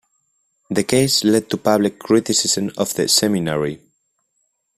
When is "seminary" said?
3.07-3.83